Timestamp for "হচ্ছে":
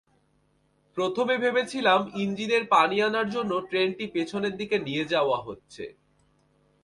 5.41-5.83